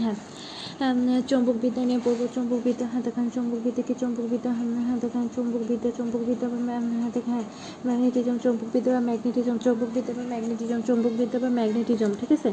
[0.00, 0.49] হ্যাঁ চম্বক
[0.80, 4.98] বিদ্যা নিয়ে পড়ব। চম্বক বিদ্যা হ্যাঁ দেখেন চম্বক বিদ্যা, কি চম্বক বিদ্যা হ্যাঁ?
[5.02, 6.58] দেখেন চম্বক বিদ্যা চম্বক বিদ্যা বা
[6.94, 7.42] হ্যাঁ দেখেন
[7.86, 12.50] ম্যাগনেটিজম চম্বক বিদ্যা বা ম্যাগনেটিজম, চম্বক বিদ্যা বা ম্যাগনেটিজম, চম্বক বিদ্যা বা ম্যাগনেটিজম, ঠিক আছে?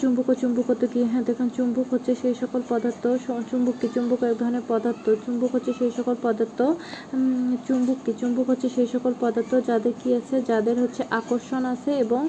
[0.00, 1.00] চুম্বক ও চুম্বক চুম্বকত্ব কি?
[1.12, 3.02] হ্যাঁ দেখেন চুম্বক হচ্ছে সেই সকল পদার্থ
[3.50, 3.86] চুম্বক কি?
[3.94, 6.58] চুম্বক এক ধরনের পদার্থ। চুম্বক হচ্ছে সেই সকল পদার্থ
[7.66, 8.12] চুম্বক কি?
[8.20, 10.36] চুম্বক হচ্ছে সেই সকল পদার্থ যাদের কি আছে?
[10.50, 12.22] যাদের হচ্ছে আকর্ষণ আছে এবং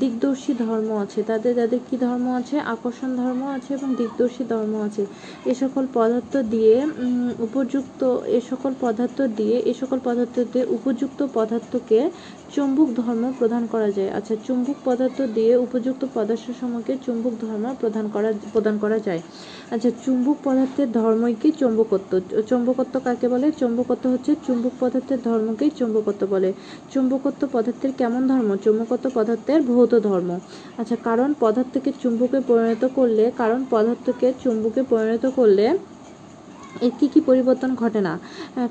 [0.00, 2.56] দিগদর্শী ধর্ম আছে। তাদের, যাদের কি ধর্ম আছে?
[2.74, 5.02] আকর্ষণ ধর্ম আছে এবং দিগদর্শী ধর্ম আছে।
[5.46, 6.74] এ সকল পদার্থ দিয়ে
[7.46, 12.00] উপযুক্ত, এ সকল পদার্থ দিয়ে, এ সকল পদার্থ দিয়ে উপযুক্ত পদার্থকে
[12.50, 18.04] চুম্বক ধর্ম প্রদান করা যায়। আচ্ছা চুম্বক পদার্থ দিয়ে উপযুক্ত পদার্থ সমূহকে চুম্বক ধর্ম প্রদান
[18.14, 19.20] করা প্রদান করা যায়।
[19.70, 22.12] আচ্ছা চুম্বক পদার্থের ধর্মই কি চুম্বকত্ব?
[22.48, 23.46] চুম্বকত্ব কাকে বলে?
[23.52, 26.50] চুম্বকত্ব হচ্ছে চুম্বক পদার্থের ধর্মকেই চুম্বকত্ব বলে।
[26.92, 28.50] চুম্বকত্ব পদার্থের কেমন ধর্ম?
[28.64, 30.30] চুম্বকত্ব পদার্থের ভৌত ধর্ম।
[30.78, 35.66] আচ্ছা কারণ পদার্থকে চুম্বকে পরিণত করলে, কারণ পদার্থকে চুম্বকে পরিণত করলে
[36.80, 38.18] এর কী কী পরিবর্তন ঘটে না?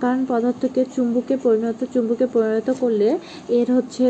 [0.02, 3.10] কারণ পদার্থকে চুম্বকে পরিণত চুম্বকে পরিণত করলে
[3.50, 4.04] এর হচ্ছে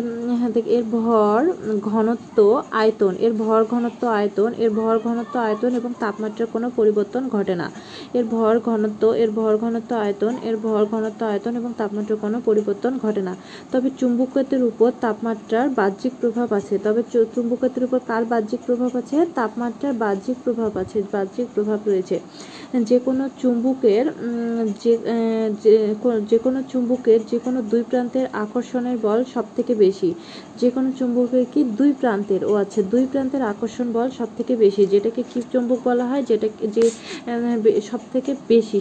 [0.67, 1.39] এর ভর
[1.81, 2.37] ঘনত্ব
[2.71, 7.71] আয়তন, এর ভর ঘনত্ব আয়তন, এর ভর ঘনত্ব আয়তন এবং তাপমাত্রার কোনো পরিবর্তন ঘটে না।
[8.13, 12.97] এর ভর ঘনত্ব, এর ভর ঘনত্ব আয়তন, এর ভর ঘনত্ব আয়তন এবং তাপমাত্রার কোনো পরিবর্তন
[12.97, 13.35] ঘটে না।
[13.71, 17.01] তবে চুম্বকত্বের উপর তাপমাত্রার বাহ্যিক প্রভাব আছে। তবে
[17.35, 19.25] চুম্বকত্বের উপর কার বাহ্যিক প্রভাব আছে?
[19.35, 22.19] তাপমাত্রার বাহ্যিক প্রভাব আছে, বাহ্যিক প্রভাব রয়েছে।
[22.89, 23.29] যে কোনো
[23.81, 24.05] চুম্বকের
[24.83, 24.93] যে
[26.29, 30.09] যে কোনো চুম্বকের যে কোনো দুই প্রান্তের আকর্ষণের বল সব থেকে বেশি।
[30.61, 32.41] যে কোনো চুম্বকের কি দুই প্রান্তের?
[32.45, 36.23] ও আচ্ছা দুই প্রান্তের আকর্ষণ বল সব থেকে বেশি, যেটাকে কি চুম্বক বলা হয়?
[36.29, 36.85] যেটা যে
[37.89, 38.79] সব থেকে বেশি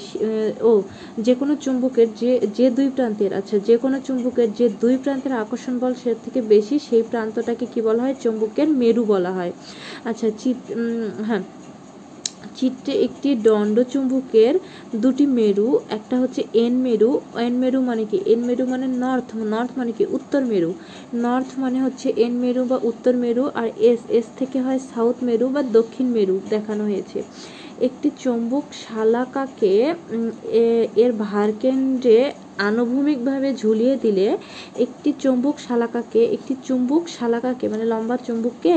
[0.62, 0.72] ও,
[1.18, 5.74] যে কোনো চুম্বকের যে যে দুই প্রান্তের আচ্ছা যে কোনো চুম্বকের যে দুই প্রান্তের আকর্ষণ
[5.82, 8.16] বল সে থেকে বেশি, সেই প্রান্তটাকে কি বলা হয়?
[8.22, 9.52] চুম্বকের মেরু বলা হয়।
[10.04, 10.58] আচ্ছা চিত
[11.28, 11.42] হ্যাঁ।
[12.60, 14.54] চিত্রে একটি দণ্ডচুম্বকের
[14.94, 17.10] দুটি মেরু, একটা হচ্ছে এন মেরু
[17.46, 18.18] এন মেরু মানে কি?
[18.26, 20.04] এন মেরু মানে নর্থ নর্থ মানে কি?
[20.10, 20.70] উত্তর মেরু।
[21.24, 25.46] নর্থ মানে হচ্ছে এন মেরু বা উত্তর মেরু, আর এস এস থেকে হয় সাউথ মেরু
[25.48, 27.18] বা দক্ষিণ মেরু দেখানো হয়েছে।
[27.86, 29.74] একটি চৌম্বক শালাকাকে
[31.02, 32.18] এর ভারকেন্দ্রে
[32.68, 34.26] আনুভূমিকভাবে ঝুলিয়ে দিলে
[34.84, 38.74] একটি চুম্বক শালাকাকে, একটি চুম্বক শালাকাকে মানে লম্বা চুম্বককে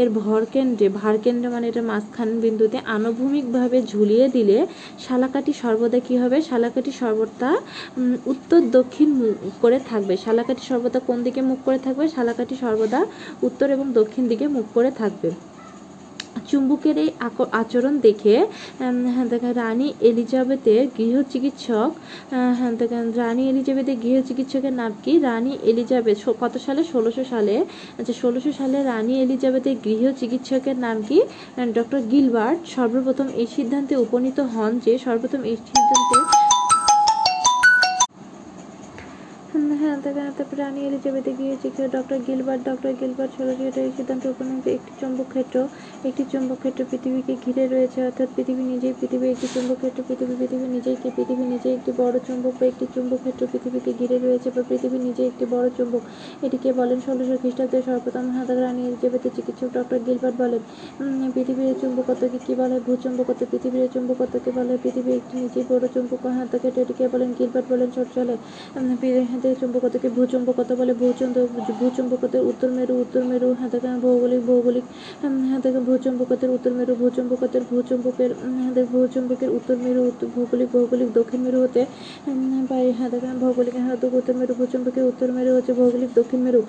[0.00, 4.58] এর ভরকেন্দ্রে, ভারকেন্দ্রে মানে এটা মাঝখান বিন্দুতে আনুভূমিকভাবে ঝুলিয়ে দিলে
[5.04, 6.38] শালাকাটি সর্বদা কী হবে?
[6.50, 7.50] শালাকাটি সর্বদা
[8.32, 9.08] উত্তর দক্ষিণ
[9.62, 12.04] করে থাকবে। শালাকাটি সর্বদা কোন দিকে মুখ করে থাকবে?
[12.16, 13.00] শালাকাটি সর্বদা
[13.46, 15.28] উত্তর এবং দক্ষিণ দিকে মুখ করে থাকবে।
[16.50, 17.10] চুম্বকের এই
[17.60, 18.36] আচরণ দেখে
[19.14, 21.90] হ্যাঁ দেখেন, রানী এলিজাবেথের গৃহ চিকিৎসক
[22.58, 25.12] হ্যাঁ দেখেন, রানী এলিজাবেথের গৃহ চিকিৎসকের নাম কি?
[25.28, 26.82] রানী এলিজাবেথ কত সালে?
[26.92, 27.54] ষোলোশো সালে।
[27.98, 31.18] আচ্ছা ষোলোশো সালে রানী এলিজাবেথের গৃহ চিকিৎসকের নাম কি?
[31.76, 36.43] ডক্টর গিলবার্ট সর্বপ্রথম এই সিদ্ধান্তে উপনীত হন যে সর্বপ্রথম এই সিদ্ধান্তে
[39.84, 39.98] হ্যাঁ
[40.38, 45.56] তারপরে রানী এলিজাবেথে গিয়েছে। ডক্টর গিলবার্ট ডক্টর গিলবার্ট ষোলোশো এই সিদ্ধান্তে উপনীত একটি চুম্বক ক্ষেত্র
[46.08, 50.66] একটি চুম্বক ক্ষেত্র পৃথিবীকে ঘিরে রয়েছে, অর্থাৎ পৃথিবী নিজেই পৃথিবী, একটি চুম্বক ক্ষেত্র পৃথিবী পৃথিবী
[50.76, 54.62] নিজেই কি পৃথিবী নিজেই একটি বড় চুম্বক বা একটি চুম্বক ক্ষেত্র পৃথিবীকে ঘিরে রয়েছে বা
[54.70, 56.02] পৃথিবী নিজেই একটি বড় চুম্বক।
[56.46, 60.62] এটিকে বলেন ষোলোশো খ্রিস্টাব্দে সর্বপ্রথম হাতাক রানী এলিজাবেথের চিকিৎসক ডক্টর গিলবার্ট বলেন
[61.34, 62.76] পৃথিবীর চুম্বকত্বকে কী বলে?
[62.86, 64.72] ভূচুম্বকত্ব পৃথিবীর চুম্বকত্বকে বলে?
[64.84, 68.34] পৃথিবী একটি নিজেই বড় চুম্বক হাতাক এটিকে বলেন গিলবার্ট বলেন চলে
[69.74, 71.38] চুম্বকত্বকে ভূচুম্বকত্ব বলে ভূচন্দ্র
[71.80, 74.84] ভূচুম্বকত্বের উত্তর মেরু উত্তর মেরু হ্যাঁ হাতাকা ভৌগোলিক ভৌগোলিক
[75.20, 78.30] হ্যাঁ হাতাকা ভূচুম্বকত্বের উত্তর মেরু, ভূচুম্বকত্বের ভূচুম্বকের
[78.92, 80.02] ভূচুম্বকের উত্তর মেরু
[80.34, 81.80] ভৌগোলিক ভৌগোলিক দক্ষিণ মেরু হতে
[82.70, 86.60] বাই হাতাকা ভৌগোলিক হ্যাঁ উত্তর মেরু, ভূচুম্বকের উত্তর মেরু হচ্ছে ভৌগোলিক দক্ষিণ মেরু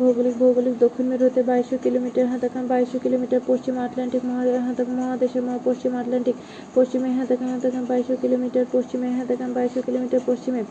[0.00, 4.22] ভৌগোলিক ভৌগোলিক দক্ষিণ মেরু হতে বাইশশো কিলোমিটার হ্যাঁ হাতাকা বাইশশো কিলোমিটার পশ্চিম আটলান্টিক
[4.66, 6.36] হাতাকা মহাদেশের পশ্চিম আটলান্টিক,
[6.76, 10.62] পশ্চিমে হ্যাঁ তাকে হ্যাঁ হাতাকা বাইশশো কিলোমিটার, পশ্চিমে হাতাকা বাইশশো কিলোমিটার পশ্চিমে।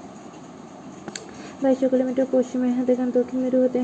[1.64, 3.80] বাইশশো কিলোমিটার পশ্চিমে দেখেন দক্ষিণ মেরু হতে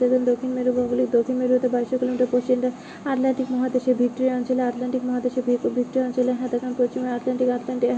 [0.00, 2.70] দেখেন দক্ষিণ মেরু, ভৌগোলিক দক্ষিণ মেরু হতে বাইশশো কিলোমিটার পশ্চিমে
[3.10, 7.88] আটলান্টিক মহাদেশে, ভিক্টোরিয়া অঞ্চলে আটলান্টিক মহাদেশে ভিক্টোরিয়া অঞ্চলে দেখেন পশ্চিমে Atlantic Atlantic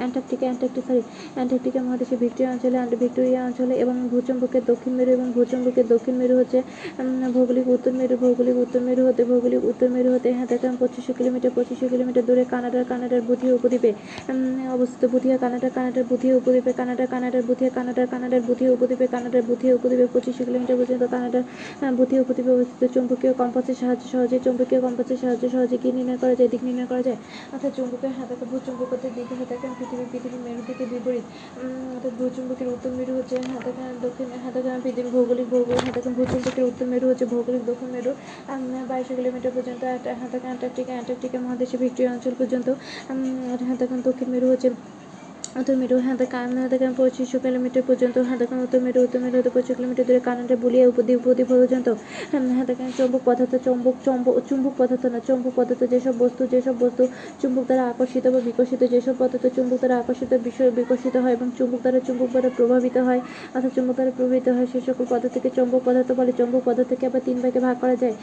[0.00, 1.02] Antarctica, Antarctic sorry
[1.36, 6.58] Antarctica মহাদেশে, ভিক্টোরিয়া অঞ্চলে ভিক্টোরিয়া অঞ্চলে এবং ভূচম্বকের দক্ষিণ মেরু এবং ভূচম্বকের দক্ষিণ মেরু হচ্ছে
[7.36, 11.86] ভৌগোলিক উত্তর মেরু, ভৌগোলিক উত্তর মেরু হতে, ভৌগোলিক উত্তর মেরু হতে দেখেন পঁচিশশো কিলোমিটার পঁচিশশো
[11.92, 13.90] কিলোমিটার দূরে কানাডার কানাডার বুথিয়া উপদ্বীপে
[14.76, 19.42] অবস্থিত বুথিয়া কানাডা কানাডার বুথিয়া উপদ্বীপে কানাডা কানাডার বুথিয়া কানাডার কানাডার বুথিয়া বুথি উপদ্বীপে কানাডার
[19.48, 21.42] বুথি উপদ্বীপে পঁচিশশো কিলোমিটার পর্যন্ত কানাডার
[21.76, 26.34] আহ, বুথি উপদ্বীপে অবস্থিত। চৌম্বকীয় কম্পাসের সাহায্যে সহজে চৌম্বকীয় কম্পাসের সাহায্যে সহজে কি নির্ণয় করা
[26.38, 27.18] যায় দিক নির্ণয় করা যায়?
[27.54, 31.24] অর্থাৎ চৌম্বকের হাতাকে ভূচুম্বকতের দিকে হাতাকান পৃথিবী পৃথিবীর মেরু থেকে বিপরীত।
[31.94, 37.06] অর্থাৎ ভূচুম্বকের উত্তর মেরু হচ্ছে হাতাকান দক্ষিণ হাতাকান পৃথিবীর ভৌগোলিক ভৌগোলিক হাতাকান ভূচুম্বকের উত্তর মেরু
[37.10, 38.10] হচ্ছে ভৌগোলিক দক্ষিণ মেরু।
[38.90, 39.82] বাইশশো কিলোমিটার পর্যন্ত
[40.22, 42.68] হাতাকান অ্যান্টার্কটিকা অ্যান্টার্কটিকা মহাদেশে ভিক্টোরিয়া অঞ্চল পর্যন্ত।
[43.70, 44.68] হাতাকান দক্ষিণ মেরু হচ্ছে
[45.56, 50.20] মেরু হাতাকান হাতাকান পঁচিশশো কিলোমিটার পর্যন্ত হাতাকান উত্তর মেরু উত্তর মেরু হতে পঁচিশ কিলোমিটার দূরে
[50.28, 51.88] কানাডা বুলিয়া উপদ্বীপ উপদ্বীপ পর্যন্ত।
[52.58, 57.02] হাতাকান চৌম্বক পদার্থ, চৌম্বক, চম্বক, চুম্বক পদার্থ না, চৌম্বক পদার্থ যেসব বস্তু যেসব বস্তু
[57.40, 61.80] চুম্বক দ্বারা আকর্ষিত বা বিকশিত, যেসব পদার্থ চুম্বক দ্বারা আকর্ষিত বিষয় বিকশিত হয় এবং চুম্বক
[61.84, 63.20] দ্বারা চুম্বক দ্বারা প্রভাবিত হয়,
[63.54, 67.36] অর্থাৎ চুম্বক দ্বারা প্রভাবিত হয়, সে সকল পদার্থকে চৌম্বক পদার্থ বলে। চৌম্বক পদার্থকে আবার তিন
[67.44, 68.14] ভাগে ভাগ করা যায়।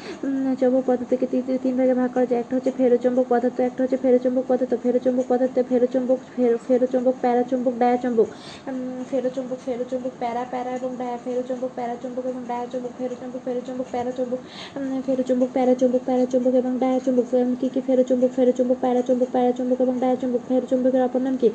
[0.62, 4.45] চৌম্বক পদার্থকে তিন তিন ভাগে ভাগ করা যায়। একটা হচ্ছে ফেরোচৌম্বক পদার্থ, একটা হচ্ছে ফেরোচৌম্বক
[4.51, 8.27] পদার্থ। ফেরোচৌম্বক পদার্থ ফেরোচৌম্বক, ফেরো, ফেরোচৌম্বক প্যারাচৌম্বক ডায়াচৌম্বক
[9.11, 14.39] ফেরোচৌম্বক ফেরোচৌম্বক প্যারা প্যারা এবং ডায়া। ফেরোচৌম্বক প্যারাচৌম্বক এবং ডায়াচৌম্বক ফেরোচৌম্বক ফেরোচৌম্বক প্যারাচৌম্বক
[15.07, 17.25] ফেরোচৌম্বক প্যারাচৌম্বক প্যারাচৌম্বক এবং ডায়াচৌম্বক
[17.61, 17.79] কি কি?
[17.87, 21.49] ফেরোচৌম্বক ফেরোচৌম্বক প্যারাচৌম্বক প্যারাচৌম্বক এবং ডায়াচৌম্বক ফেরোচৌম্বকের অপর নাম কি?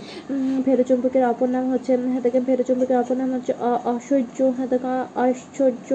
[0.67, 3.53] ফেরোচৌম্বকের অপর নাম হচ্ছে হ্যাঁ দেখেন ফেরোচৌম্বকের অপর নাম হচ্ছে
[3.95, 5.89] অসহ্য হ্যাঁ দেখেন ঐশ্বর্য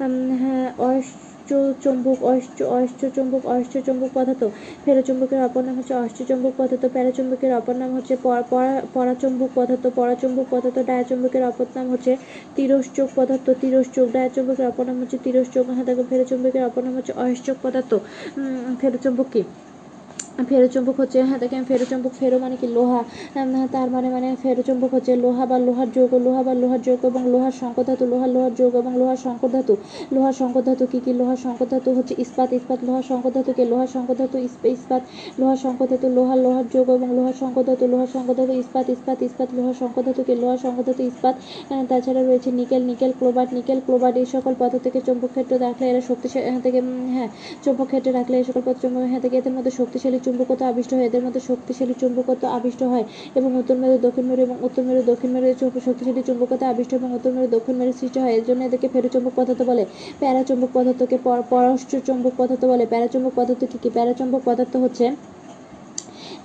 [0.00, 0.14] উম,
[1.48, 4.42] হ্যাঁ অষ্ট অষ্টচম্বুক অশ্চ অশ্চ চৌম্বক অশ্চ চৌম্বক পদার্থ।
[4.84, 10.46] ফেরোচম্বুকের অপর নাম হচ্ছে অষ্টচম্বুক পদার্থ। প্যারাচম্বুকের অপর নাম হচ্ছে পরা- পরা- পরাচৌম্বক পদার্থ। পরাচম্বুক
[10.50, 12.12] পদার্থ ডায়াচম্বুকের অপর নাম হচ্ছে
[12.56, 17.90] তিরশ্চোক পদার্থ। তিরশ্চোক ডায়াচম্বুকের অপর নাম হচ্ছে তিরশ্চোক দেখো ফেরোচৌম্বকের অপর নাম হচ্ছে অশ্চক পদার্থ।
[18.80, 19.42] ফেরোচৌম্বক কি?
[20.38, 23.00] ফেরোচৌম্বক হচ্ছে হ্যাঁ দেখেন ফেরোচৌম্বক ফেরো মানে কি লোহা
[23.72, 27.54] তার মানে মানে ফেরোচৌম্বক হচ্ছে লোহা বা লোহার যৌগ লোহা বা লোহার যৌগ এবং লোহার
[27.80, 29.18] ধাতু লোহার লোহার যৌগ এবং লোহার
[29.54, 29.74] ধাতু
[30.12, 30.34] লোহার
[30.66, 35.02] ধাতু কি কি লোহার ধাতু হচ্ছে ইস্পাত ইস্পাত লোহার সংকর ধাতুকে লোহার ধাতু ইস্প- ইস্পাত
[35.38, 37.34] লোহার ধাতু লোহার লোহার যৌগ এবং লোহার
[37.68, 39.74] ধাতু লোহার ধাতু ইস্পাত ইস্পাত ইস্পাত লোহার
[40.06, 41.34] ধাতুকে লোহার ধাতু ইস্পাত
[41.90, 46.02] তাছাড়া রয়েছে nickel nickel cobalt nickel cobalt এই সকল পদার্থ থেকে চৌম্বক ক্ষেত্র রাখলে এরা
[46.08, 47.28] শক্তিশালী থেকে হ্যাঁ
[47.64, 51.04] চৌম্বক ক্ষেত্রে রাখলে এই সকল পদার্থ চৌম্বক হ্যাঁ থেকে এদের মধ্যে শক্তিশালী চুম্বকত্ব আবিষ্ট হয়।
[51.04, 53.04] এদের মধ্যে শক্তিশালী চুম্বকত্ব আবিষ্ট হয়
[53.34, 57.30] এবং উত্তর মেরু, দক্ষিণ মেরু এবং উত্তর মেরু, দক্ষিণ মেরু শক্তিশালী চুম্বকত্ব আবিষ্ট এবং উত্তর
[57.32, 59.86] মেরু, দক্ষিণ মেরু সৃষ্টি হয়। এর জন্য এদেরকে ফেরোচৌম্বক পদার্থ বলে।
[60.18, 63.90] প্যারাচৌম্বক পদার্থকে পর- চুম্বক চৌম্বক পদার্থ বলে। প্যারাচৌম্বক পদার্থ কি কি?
[63.90, 65.10] প্যারাচৌম্বক পদার্থ হচ্ছে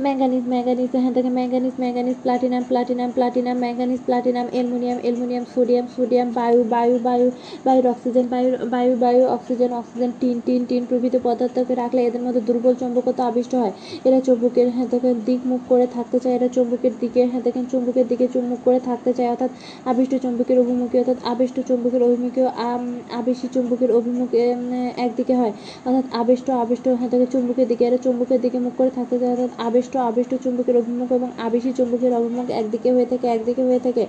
[0.01, 6.27] ম্যাঙ্গানিজ ম্যাঙ্গানিজ হ্যাঁ থেকে manganese manganese platinum platinum platinum manganese platinum aluminium aluminium sodium sodium
[6.39, 7.27] বায়ু বায়ু বায়ু
[7.65, 12.41] বায়ুর অক্সিজেন বায়ু বায়ু বায়ু oxygen oxygen tin tin tin প্রভৃতি পদার্থকে রাখলে এদের মধ্যে
[12.47, 13.73] দুর্বল চৌম্বকত্ব আবিষ্ট হয়।
[14.07, 18.05] এরা চৌম্বকের হ্যাঁ দেখেন দিক মুখ করে থাকতে চায়। এরা চৌম্বকের দিকে হ্যাঁ দেখেন চৌম্বকের
[18.11, 19.51] দিকে চুম্বক করে থাকতে চায়। অর্থাৎ
[19.91, 22.41] আবিষ্ট চৌম্বকের অভিমুখী, অর্থাৎ আবিষ্ট চৌম্বকের অভিমুখী
[23.19, 24.29] আবেশী চৌম্বকের অভিমুখ
[25.05, 25.53] একদিকে হয়।
[25.87, 29.51] অর্থাৎ আবেষ্ট, আবিষ্ট হ্যাঁ দেখেন চৌম্বকের দিকে, এরা চৌম্বকের দিকে মুখ করে থাকতে চায়। অর্থাৎ
[29.83, 34.03] আবেষ্ট আবিষ্ট চুম্বকের অভিমুখ এবং আবেশী চুম্বকের অভিমুখ একদিকে হয়ে থাকে, একদিকে হয়ে থাকে।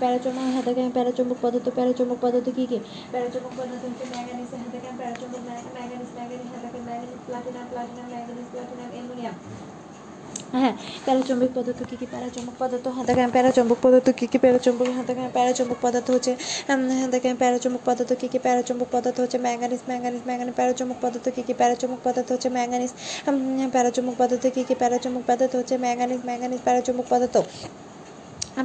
[0.00, 2.78] প্যারাচুম্বক হাতে দেখেন, প্যারাচুম্বক পদার্থ প্যারাচুম্বক পদার্থ কী কী?
[3.12, 5.42] প্যারাচুম্বক পদার্থ হচ্ছে ম্যাগানিস হাতে দেখেন, প্যারাচুম্বক
[5.76, 9.36] ম্যাগানিস ম্যাগানিস হাতে হ্যাঁ manganese platinum platinum manganese platinum aluminium
[10.62, 10.74] হ্যাঁ
[11.06, 12.86] প্যারাচৌম্বক পদার্থ কী কী প্যারাচম্বক পদার্থ?
[12.94, 14.88] হ্যাঁ দেখেন, প্যারাচম্বক পদার্থ কী কী প্যারাচম্বক?
[14.96, 16.32] হ্যাঁ দেখেন, প্যারাচম্বক পদার্থ হচ্ছে
[16.68, 16.78] হ্যাঁ
[17.14, 21.54] দেখেন, প্যারাচম্বক পদার্থ কী কী প্যারাচম্বক পদার্থ হচ্ছে ম্যাঙ্গানিস ম্যাঙ্গানিস ম্যাঙ্গানিস প্যারাচম্বক পদার্থ কী কী
[21.60, 22.92] প্যারাচম্বক পদার্থ হচ্ছে ম্যাঙ্গানিস
[23.74, 27.36] প্যারাচম্বক পদার্থ কী কী প্যারাচম্বক পদার্থ হচ্ছে ম্যাঙ্গানিজ ম্যাঙ্গানিস প্যারাচম্বক পদার্থ।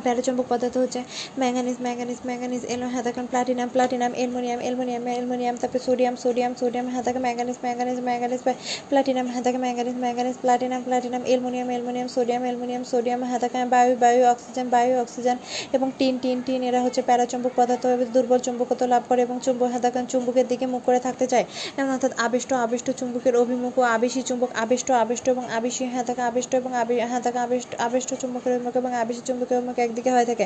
[0.06, 1.01] প্যারাচৌম্বক পদার্থ হচ্ছে
[1.41, 6.86] ম্যাঙ্গানিজ ম্যাঙ্গানিজ ম্যাঙ্গানিজ এলো হ্যাঁ দেখেন platinum platinum aluminium aluminium aluminium তারপরে সোডিয়াম সোডিয়াম সোডিয়াম
[6.94, 8.41] হ্যাঁ দেখেন ম্যাঙ্গানিজ ম্যাঙ্গানিজ ম্যাঙ্গানিজ
[8.89, 14.21] প্লাটিনাম হ্যাঁ দেখেন manganese manganese, platinum platinum aluminium aluminium sodium aluminium sodium হ্যাঁ বায়ু বায়ু,
[14.33, 15.38] অক্সিজেন বায়ু, অক্সিজেন
[15.74, 17.83] এবং টিন টিন টিন এরা হচ্ছে প্যারাচৌম্বক পদার্থ
[18.15, 21.45] দুর্বল চুম্বকত্ব লাভ করে এবং চুম্বক হ্যাঁ দেখেন চুম্বকের দিকে মুখ করে থাকতে চায়।
[21.77, 26.52] এবং অর্থাৎ আবিষ্ট আবিষ্ট চুম্বকের অভিমুখ ও আবেশী চুম্বক, আবিষ্ট আবিষ্ট এবং আবেশী হ্যাঁ আবিষ্ট
[26.56, 26.71] এবং
[27.09, 30.45] হ্যাঁ দেখেন আবিষ্ট আবিষ্ট চুম্বকের অভিমুখ এবং আবেশী চুম্বকের অভিমুখ একদিকে হয়ে থাকে।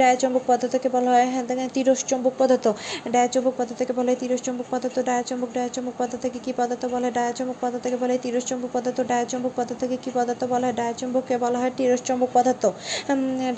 [0.00, 2.66] ডায়াচম্বক পদার্থকে বলা হয় হ্যাঁ দেখেন, তিরস চুম্বক পদার্থ।
[3.14, 7.14] ডায়াচম্বক পদার্থকে বলে হয় তিরস চুম্বক পদার্থ। ডায়াচম্বক ডায়াচম্বক পদার্থকে কি পদার্থ বলে হয়?
[7.18, 10.76] ডায়াচম্বক পদার্থকে বলে হয় তিরস চুম্বক পদার্থ। ডায়াচম্বক পদার্থকে কি পদার্থ বলা হয়?
[10.80, 12.64] ডায়াচম্বককে বলা হয় তিরস চুম্বক পদার্থ।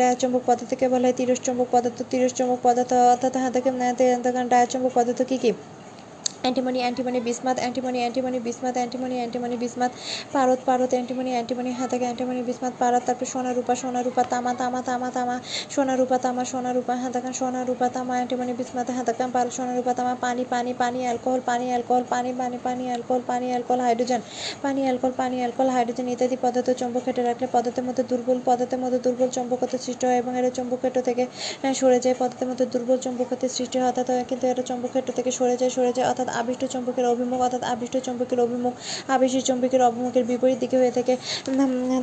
[0.00, 3.74] ডায়াচম্বক পদার্থকে বলা হয় তিরস চুম্বক পদার্থ। তিরস চুম্বক পদার্থ, অর্থাৎ হ্যাঁ দেখেন
[4.26, 5.52] দেখেন ডায়াচম্বক পদার্থ কি কি?
[6.44, 9.92] Antimony antimony bismuth, antimony antimony bismuth, antimony antimony bismuth,
[10.34, 14.80] পারত পারত, অ্যান্টিমনি অ্যান্টিমনি হাত অ্যান্টিমনি বিসমাত, পারত, তারপর সোনা রূপা সোনা রূপা তামা তামা
[14.88, 15.36] তামা তামা
[15.74, 19.50] সোনা রূপা তামা সোনা রূপা হাত থেকে সোনা রূপা তামা, অ্যান্টিমনি বিসমাত হাত থেকে পারত
[19.58, 23.80] সোনা রূপা তামা, পানি পানি পানি, অ্যালকোহল পানি অ্যালকোহল, পানি পানি পানি, অ্যালকোহল পানি, অ্যালকোহল,
[23.86, 24.20] হাইড্রোজেন,
[24.64, 28.98] পানি, অ্যালকোহল পানি, অ্যালকোহল, হাইড্রোজেন ইত্যাদি পদার্থ চৌম্বক ক্ষেত্রে রাখলে পদার্থের মধ্যে দুর্বল, পদার্থের মধ্যে
[29.04, 31.22] দুর্বল চৌম্বকত্ব সৃষ্টি হয় এবং এর চৌম্বক ক্ষেত্র থেকে
[31.80, 35.56] সরে যায়। পদার্থের মধ্যে দুর্বল চৌম্বকত্বের সৃষ্টি হয়, অর্থাৎ, কিন্তু এটা চৌম্বক ক্ষেত্র থেকে সরে
[35.62, 38.74] যায় সরে যায়, অর্থাৎ আবিষ্ট চুম্বকের অভিমুখ, অর্থাৎ আবিষ্ট চুম্বকের অভিমুখ
[39.14, 41.14] আবেশী চুম্বকের অভিমুখের বিপরীত দিকে হয়ে থাকে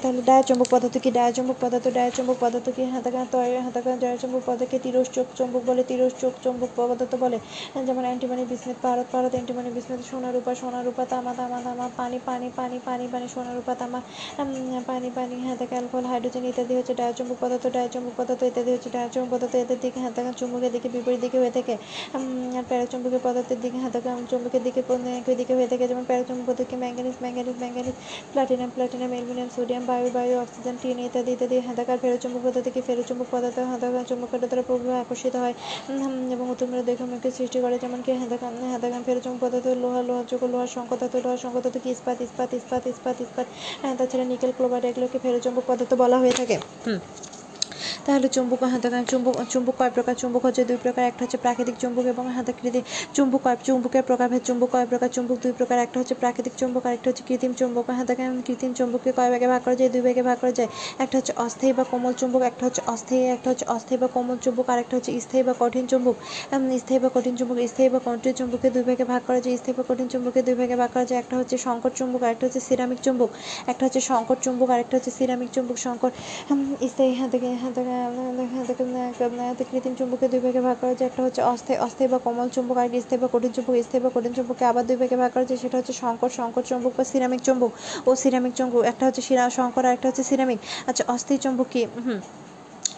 [0.03, 1.09] তাহলে ডায়াচুম্বক পদার্থ কি?
[1.17, 2.83] ডায়াচুম্বক পদার্থ ডায়াচুম্বক পদার্থ কি?
[2.93, 7.37] হাতাকা তয় হাতাকা ডায়াচুম্বক পদার্থকে তিরস চোখ চুম্বক বলে তিরস চোখ চুম্বক পদার্থ বলে।
[7.87, 12.17] যেমন অ্যান্টিমানি বিস্মিত পারদ পারদ অ্যান্টিমানি বিস্মিত সোনা রূপা সোনা রূপা তামা তামা তামা, পানি
[12.27, 13.99] পানি পানি পানি পানি সোনা রূপা তামা
[14.89, 19.53] পানি পানি হাতাকা অ্যালকোহল, হাইড্রোজেন ইত্যাদি হচ্ছে ডায়াচুম্বক পদার্থ ডায়াচুম্বক পদার্থ ইত্যাদি হচ্ছে ডায়াচুম্বক পদার্থ।
[19.63, 21.75] এদের দিকে হাতাকা চুম্বকের দিকে বিপরীত দিকে হয়ে থাকে
[22.15, 24.81] আর প্যারাচুম্বকের পদার্থের দিকে হাতাকা চুম্বকের দিকে
[25.41, 27.95] দিকে হয়ে থাকে যেমন প্যারাচুম্বক পদার্থকে manganese manganese manganese
[28.33, 33.27] platinum platinum aluminium sodium বায়ু বায়ু অক্সিজেন টিন ইত্যাদি ইত্যাদি। হাতাকার ফেরোচুম্বক পদার্থ থেকে ফেরোচুম্বক
[33.33, 35.55] পদার্থ হাতাকার চুম্বকের দ্বারা প্রভাবে আকর্ষিত হয়।
[36.35, 40.69] এবং উত্তমীয় দেখমকে সৃষ্টি করে যেমন কি হাতাকান হাতাকান ফেরোচুম্বক পদার্থ লোহা লোহা যোগ লোহার
[40.77, 43.47] সংকতাত লোহার সংকতাত কি ইস্পাত ইস্পাত ইস্পাত ইস্পাত ইস্পাত?
[43.81, 46.99] হ্যাঁ, তাছাড়া নিকেল ক্লোবাইড এগুলোকে ফেরোচুম্বক পদার্থ বলা হয়ে থাকে। হুম।
[48.05, 52.05] তাহলে চুম্বক হাতাকান চুম্বক চুম্বক কয় প্রকার চুম্বক হচ্ছে দুই প্রকার একটা হচ্ছে প্রাকৃতিক চুম্বক
[52.05, 52.81] এবং হাতাকৃতি
[53.15, 56.93] চুম্বক কয় চুম্বকের প্রকারভেদ চুম্বক কয় প্রকার চুম্বক দুই প্রকার একটা হচ্ছে প্রাকৃতিক চুম্বক আর
[56.93, 60.37] একটা হচ্ছে কৃত্রিম চুম্বক হাতাকান কৃত্রিম চুম্বককে কয় ভাগে ভাগ করা যায় দুই ভাগে ভাগ
[60.41, 60.69] করা যায়
[60.99, 64.67] একটা হচ্ছে অস্থায়ী বা কোমল চুম্বক একটা হচ্ছে অস্থায়ী একটা হচ্ছে অস্থায়ী বা কোমল চুম্বক
[64.69, 66.15] আর একটা হচ্ছে স্থায়ী বা কঠিন চুম্বক
[66.81, 69.83] স্থায়ী বা কঠিন চুম্বক স্থায়ী বা কঠিন চুম্বককে দুই ভাগে ভাগ করা যায় স্থায়ী বা
[69.89, 72.99] কঠিন চুম্বককে দুই ভাগে ভাগ করা যায় একটা হচ্ছে সংকট চুম্বক আর একটা হচ্ছে সিরামিক
[73.05, 73.29] চুম্বক
[73.67, 76.11] একটা হচ্ছে সংকট চুম্বক আর একটা হচ্ছে সিরামিক চুম্বক সংকট
[76.87, 77.49] স্থায়ী হাতাকে
[79.65, 82.87] কৃত্রিম চুম্বককে দুই ভাগে ভাগ করা যায়। একটা হচ্ছে অস্থায়ী অস্থায়ী বা কোমল চুম্বক আর
[83.01, 85.75] স্থায়ী বা কঠিন চুম্বক। স্থায়ী বা কঠিন চুম্বককে আবার দুই ভাগে ভাগ করা যায়। সেটা
[85.77, 87.71] হচ্ছে শঙ্কর শঙ্কর চুম্বক বা সিরামিক চুম্বক।
[88.05, 91.81] ও সিরামিক চুম্বক। একটা হচ্ছে শিরা সংকর আর একটা হচ্ছে সিরামিক। আচ্ছা অস্থায়ী চুম্বক কি?
[91.97, 92.19] হুম।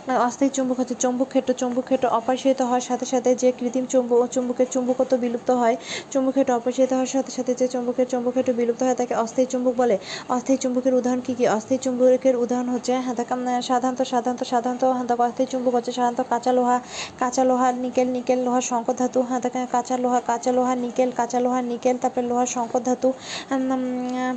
[0.07, 4.65] অস্থায়ী চুম্বক হচ্ছে চুম্বক ক্ষেত্র। চুম্বক ক্ষেত্র অপসারিত হওয়ার সাথে সাথে যে কৃত্রিম চুম্বক চুম্বকের
[4.71, 5.75] চুম্বকত্ব বিলুপ্ত হয়,
[6.11, 9.73] চুম্বক ক্ষেত্র অপসারিত হওয়ার সাথে সাথে যে চুম্বকের চুম্বক ক্ষেত্র বিলুপ্ত হয় তাকে অস্থায়ী চুম্বক
[9.77, 9.97] বলে।
[10.29, 11.47] অস্থায়ী চুম্বকের উদাহরণ কী কী?
[11.47, 16.79] অস্থায়ী চুম্বকের উদাহরণ হচ্ছে হ্যাঁ সাধারণত সাধারণত সাধারণত হ্যাঁ অস্থায়ী চুম্বক হচ্ছে সাধারণত কাঁচা লোহা
[17.19, 21.61] কাঁচা লোহা, নিকেল নিকেল, লোহা সংকর ধাতু হ্যাঁ কাঁচা লোহা কাঁচা লোহা, নিকেল, কাঁচা লোহা,
[21.61, 23.13] নিকেল, তারপরে লোহা সংকর ধাতু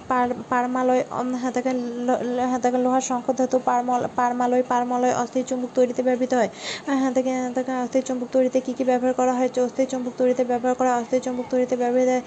[0.08, 1.52] পার- পারমালয় হ্যাঁ
[2.48, 6.50] হ্যাঁ তাকে লোহার সংকর ধাতু, পারমল, পারমালয় পারমালয়, অস্থায়ী চুম্বক তৈরিতে ব্যবহৃত হয়।
[6.92, 9.48] হ্যাঁ থেকে থেকে অস্থায়ী চুম্বক তৈরিতে কী কী ব্যবহার করা হয়?
[9.66, 12.22] অস্থায়ী চুম্বক তৈরিতে ব্যবহার করা অস্থায়ী চুম্বক তৈরিতে ব্যবহৃত হয়।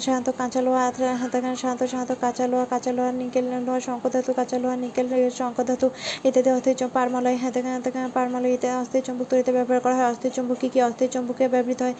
[0.00, 4.56] সাধারণত কাঁচা লোহা হ্যাঁ সাধারণত সাধারণত কাঁচা লোহা কাঁচা লোহা নিকেল লোহা শঙ্কর ধাতু কাঁচা
[4.58, 5.06] লোহা নিকেল
[5.40, 5.86] শঙ্কর ধাতু
[6.24, 10.32] ইত্যাদি অস্থায়ী পারমালয় হ্যাঁ থেকে থেকে পারমালয় ইত্যাদি অস্থায়ী চুম্বক তৈরিতে ব্যবহার করা হয়। অস্থায়ী
[10.36, 10.78] চুম্বক কী কী?
[10.80, 11.94] অস্থায়ী চুম্বকে ব্যবহৃত হয়।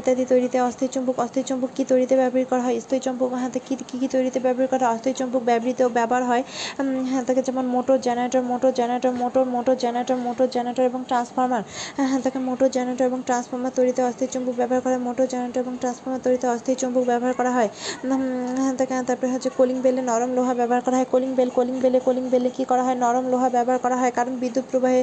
[0.00, 2.76] ইত্যাদি তৈরিতে অস্থায়ী চুম্বক অস্থায়ী চুম্বক কী তৈরিতে ব্যবহার করা হয়?
[2.80, 4.92] স্থায়ী চুম্বক হাতে কী কী কী তৈরিতে ব্যবহার করা হয়?
[4.94, 6.42] অস্থায়ী চুম্বক ব্যবহৃত ব্যবহার হয়।
[7.10, 11.62] হ্যাঁ থেকে যেমন motor generator motor generator, motor motor generator motor generator এবং ট্রান্সফরমার
[11.98, 15.74] হ্যাঁ থেকে মোটর জেনারেটর এবং ট্রান্সফরমার তৈরিতে অস্থায়ী চুম্বক ব্যবহার করা হয় মোটর জেনারেটর এবং
[15.82, 17.68] ট্রান্সফরমার তৈরিতে অস্থায়ী চুম্বক ব্যবহার করা হয়।
[18.58, 21.98] হ্যাঁ থেকে তারপরে হচ্ছে কোলিং বেলে নরম লোহা ব্যবহার করা হয়। কোলিং বেল কোলিং বেলে
[22.06, 22.96] কোলিং বেলে কী করা হয়?
[23.04, 25.02] নরম লোহা ব্যবহার করা হয়। কারণ বিদ্যুৎ প্রবাহে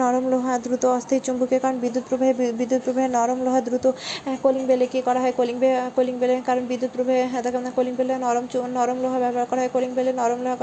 [0.00, 3.86] নরম লোহা দ্রুত অস্থায়ী চুম্বকের কারণ বিদ্যুৎ প্রবাহে বিদ্যুৎ প্রবাহে নরম লোহা দ্রুত
[4.44, 5.34] কোলিং বেলে কী করা হয়?
[5.40, 8.44] কোলিং বে কোলিং বেলে কারণ বিদ্যুৎ প্রবাহে হ্যাঁ দেখেন কোলিং বেলে নরম
[8.78, 10.56] নরম লোহা ব্যবহার করা হয়। কোলিং বেলে নরম লোহা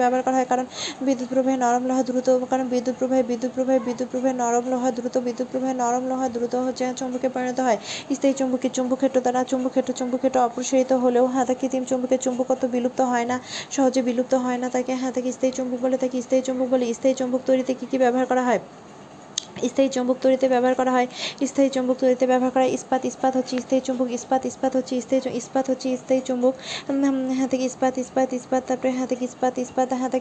[0.00, 0.66] ব্যবহার করা হয়। কারণ
[1.06, 5.16] বিদ্যুৎ প্রবাহে নরম লোহা দ্রুত, কারণ বিদ্যুৎ প্রবাহে বিদ্যুৎ প্রবাহে বিদ্যুৎ প্রবাহে নরম লোহা দ্রুত
[5.18, 7.78] বিদ্যুৎ প্রবাহে নরম লোহা দ্রুত হচ্ছে চুম্বকে পরিণত হয়।
[8.14, 12.64] স্থায়ী চুম্বকের চুম্বক ক্ষেত্র দ্বারা চুম্বক ক্ষেত্র চুম্বক ক্ষেত্র অপসারিত হলেও হাতা কৃত্রিম চুম্বকের চুম্বকত্ব
[12.68, 13.36] বিলুপ্ত হয় না,
[13.70, 17.40] সহজে বিলুপ্ত হয় না তাকে হাতে স্থায়ী চুম্বক বলে। তাকে স্থায়ী চুম্বক বলে স্থায়ী চুম্বক
[17.46, 18.60] তৈরিতে কী কী ব্যবহার করা হয়?
[19.70, 21.06] স্থায়ী চুম্বক তৈরিতে ব্যবহার করা হয়।
[21.50, 25.20] স্থায়ী চুম্বক তৈরিতে ব্যবহার করা হয়। ইস্পাত ইস্পাত হচ্ছে স্থায়ী চুম্বক ইস্পাত ইস্পাত হচ্ছে স্থায়ী
[25.40, 26.54] ইস্পাত হচ্ছে স্থায়ী চুম্বক।
[26.90, 30.18] উম, হাতে ইস্পাত ইস্পাত ইস্পাত তারপরে হাতে ইস্পাত ইস্পাত হাতে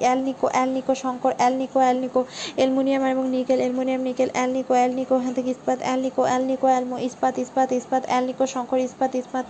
[0.00, 2.20] অ্যালনিকো অ্যালনিকো শঙ্কর অ্যালনিকো অ্যালনিকো
[2.56, 8.02] অ্যালুমিনিয়াম এবং nickel aluminium nickel alnico alnico হাতে ইস্পাত অ্যালনিকো অ্যালনিকো অ্যালমো ইস্পাত ইস্পাত ইস্পাত
[8.06, 9.44] অ্যালনিকো শঙ্কর ইস্পাত ইস্পাত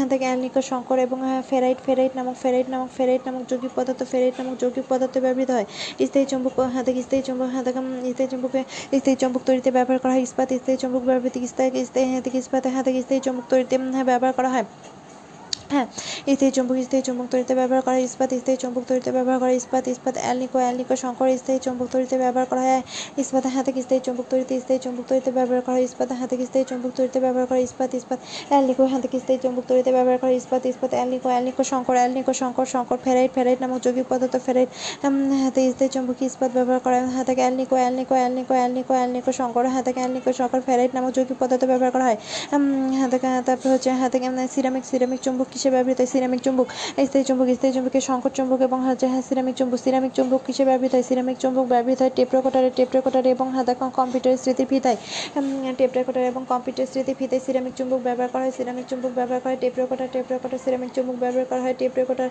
[0.00, 1.18] হাতে অ্যালনিকো শঙ্কর এবং
[1.50, 5.66] ফেরাইট ফেরাইট নামক ফেরাইট নামক ফেরাইট নামক যৌগিক পদার্থ ফেরাইট নামক যৌগিক পদার্থ ব্যবহৃত হয়।
[6.06, 7.70] স্থায়ী চুম্বক হাতে স্থায়ী চুম্বক হাতে
[8.14, 8.60] স্থায়ী চুম্বকে
[8.98, 12.90] স্থায়ী চুম্বক তৈরিতে ব্যবহার করা হয়। ইস্পাত স্থায়ী চুম্বক ব্যবহৃত স্থায়ী স্থায়ী হাতে ইস্পাত হাতে
[13.02, 14.66] স্থায়ী চুম্বক তৈরিতে ব্যবহার করা হয়।
[15.72, 15.86] হ্যাঁ
[16.34, 19.84] স্থায়ী চুম্বক স্থায়ী চুম্বক তৈরিতে ব্যবহার করা হয়। ইস্পাত, স্থায়ী চুম্বক তৈরিতে ব্যবহার করা ইস্পাত
[19.94, 22.82] ইস্পাত অ্যালনিকো অ্যালনিকো শঙ্কর স্থায়ী চুম্বক তৈরিতে ব্যবহার করা হয়।
[23.22, 26.92] ইস্পাত হাতে স্থায়ী চুম্বক তৈরিতে স্থায়ী চুম্বক তৈরিতে ব্যবহার করা হয়। ইস্পাত হাতে স্থায়ী চুম্বক
[26.98, 28.18] তৈরিতে ব্যবহার করা ইস্পাত ইস্পাত
[28.50, 32.98] অ্যালনিকো হাতে স্থায়ী চুম্বক তৈরিতে ব্যবহার করা ইস্পাত ইস্পাত অ্যালনিকো অ্যালনিকো শঙ্কর অ্যালনিকো শঙ্কর শঙ্কর
[33.04, 34.70] ফেরাইট ফেরাইট নামক যৌগিক পদার্থ ফেরাইট
[35.44, 39.90] হাতে স্থায়ী চুম্বক ইস্পাত ব্যবহার করা হয়। হাতে alnico alnico alnico alnico alnico Shankar হাতে
[39.98, 42.18] অ্যালনিকো শঙ্কর ফেরাইট নামক যৌগিক পদার্থ ব্যবহার করা হয়।
[43.00, 43.18] হাতে
[43.48, 44.16] তারপর হচ্ছে হাতে
[44.54, 46.66] সিরামিক সিরামিক চুম্বক কিসে ব্যবহৃত হয় সিরামিক চুম্বক,
[47.06, 50.92] স্থায়ী চুম্বক, স্থায়ী চুম্বকের সংকট চুম্বক এবং হচ্ছে হ্যাঁ সিরামিক চুম্বক সিরামিক চুম্বক কিসে ব্যবহৃত
[50.96, 54.98] হয় সিরামিক চুম্বক ব্যবহৃত হয় টেপ রেকর্ডারে টেপ রেকর্ডারে এবং হাতে কম্পিউটারের স্মৃতির ফিতায়।
[55.78, 59.50] টেপ রেকর্ডার এবং কম্পিউটার স্মৃতি ফিতায় সিরামিক চুম্বক ব্যবহার করা হয় সিরামিক চুম্বক ব্যবহার করা
[59.52, 62.28] হয় tape recorder tape recorder ceramic চুম্বক ব্যবহার করা হয় টেপ রেকর্ডার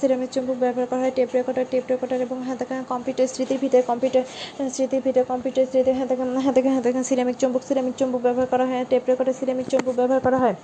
[0.00, 4.24] সিরামিক চুম্বক ব্যবহার করা হয় টেপ রেকর্ডার টেপ রেকর্ডার এবং হাতে কম্পিউটার স্মৃতির ফিতায় কম্পিউটার
[4.74, 6.14] স্মৃতির ফিতায় কম্পিউটার স্মৃতি হাতে
[6.46, 10.38] হাতে হাতে সিরামিক চুম্বক সিরামিক চুম্বক ব্যবহার করা হয় টেপ রেকর্ডার সিরামিক চুম্বক ব্যবহার করা
[10.44, 10.56] হয়।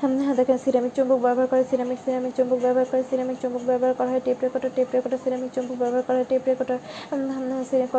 [0.00, 4.22] দেখেন সিরামিক চুম্বক ব্যবহার করে সিরামিক সিরামিক চুম্বক ব্যবহার করে সিরামিক চুম্বক ব্যবহার করা হয়
[4.26, 6.78] tape recorder tape recorder ceramic চুম্বক ব্যবহার করা হয় টেপ রেকর্ডার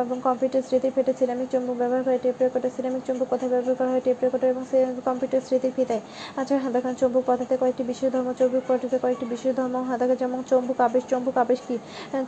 [0.06, 3.90] এবং কম্পিউটার স্মৃতি ফেটে সিরামিক চুম্বক ব্যবহার করে টেপ রেকর্ডার সিরামিক চুম্বক কোথায় ব্যবহার করা
[3.94, 4.64] হয় টেপ রেকর্ডার এবং
[5.08, 6.02] কম্পিউটার স্মৃতি ফিতায়
[6.40, 10.18] আচ্ছা হ্যাঁ দেখেন চুম্বক পদার্থে কয়েকটি বিশেষ ধর্ম, চৌম্বক পদার্থে কয়েকটি বিশেষ ধর্ম হ্যাঁ দেখেন
[10.22, 11.76] যেমন চুম্বক আবেশ চুম্বক আবেশ কি?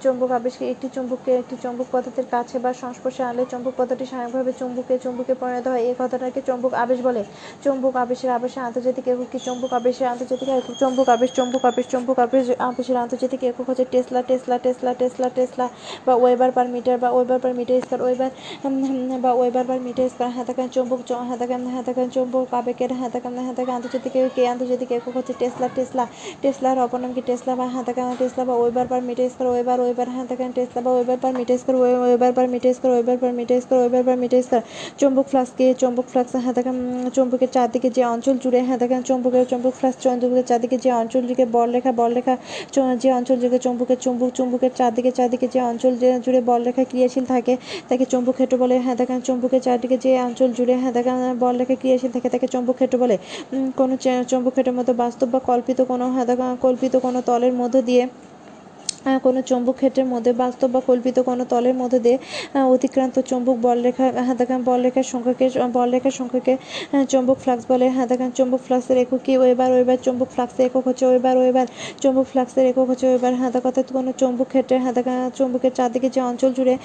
[0.03, 4.51] চুম্বক আবেশ কি একটি চুম্বককে একটি চুম্বক পদার্থের কাছে বা সংস্পর্শে আনলে চুম্বক পদার্থটি স্বাভাবিকভাবে
[4.59, 7.21] চুম্বকে চুম্বকে পরিণত হয়, এই কথাটাকে চুম্বক আবেশ বলে।
[7.63, 12.17] চুম্বক আবেশের আবেশে আন্তর্জাতিক একক কি চুম্বক আবেশের আন্তর্জাতিক একক চুম্বক আবেশ চুম্বক আবেশ চুম্বক
[12.25, 15.65] আবেশ আবেশের আন্তর্জাতিক একক হচ্ছে tesla tesla tesla tesla tesla,
[16.05, 18.29] বা ওয়েবার পার মিটার, বা weber per metre square weber
[19.23, 20.99] বা ওয়েবার পার মিটার স্কয়ার হাতাকান চুম্বক
[21.31, 26.05] হাতাকান হাতাকান চুম্বক আবেগের হাতাকান হাতাকান আন্তর্জাতিক, কে আন্তর্জাতিক একক হচ্ছে টেসলা টেসলা,
[26.41, 30.51] টেসলার অপনাম কি টেসলা বা হাতাকান টেসলা বা weber per metre square weber weber হাতাকান
[30.57, 34.03] tesla বা weber per metre square weber per metre square weber per metre square weber
[34.07, 34.63] per metre square
[34.99, 36.77] চুম্বক ফ্লাক্সকে চুম্বক ফ্লাক্স হাতাকান,
[37.15, 41.91] চুম্বকের চারদিকে যে অঞ্চল জুড়ে হাতাকান চুম্বকের চুম্বক ফ্লাক্স চম্বুকের চারদিকে যে অঞ্চল জুড়ে বলরেখা
[42.01, 42.33] বলরেখা
[43.03, 45.93] যে অঞ্চল জুড়ে চুম্বকের চুম্বক চুম্বকের চারদিকে চারদিকে যে অঞ্চল
[46.25, 47.53] জুড়ে বলরেখা ক্রিয়াশীল থাকে,
[47.89, 51.75] তাকে চম্বুক ক্ষেত্র বলে। হ্যাঁ দেখেন, চম্বুকের চারদিকে যে অঞ্চল জুড়ে হ্যাঁ দেখেন, বল রেখা
[51.81, 53.15] ক্রিয়াশীল থাকে, তাকে চম্বুক ক্ষেত্র বলে।
[53.79, 53.93] কোনো
[54.31, 56.25] চম্বুক ক্ষেত্রের মতো বাস্তব বা কল্পিত কোনো হ্যাঁ
[56.65, 58.03] কল্পিত কোনো তলের মধ্য দিয়ে
[59.25, 62.17] কোনো চৌম্বক ক্ষেত্রের মধ্যে বাস্তব বা কল্পিত কোনো তলের মধ্যে দিয়ে
[62.75, 65.45] অতিক্রান্ত চৌম্বক বলরেখা হাতাকান বলরেখার সংখ্যাকে
[65.79, 66.53] বলরেখার সংখ্যাকে
[67.11, 69.33] চৌম্বক ফ্লাক্স বলে। হাতাকান চৌম্বক ফ্লাক্সের একক কি?
[69.41, 71.67] ওয়েবার ওয়েবার চৌম্বক ফ্লাক্সের একক হচ্ছে ওয়েবার ওয়েবার
[72.03, 76.51] চৌম্বক ফ্লাক্সের একক হচ্ছে ওয়েবার হাতাক অর্থাৎ কোনো চৌম্বক ক্ষেত্রে, হাতাকান চৌম্বকের চারদিকে যে অঞ্চল
[76.57, 76.75] জুড়ে